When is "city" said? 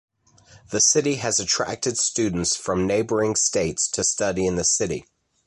0.81-1.17, 4.63-5.05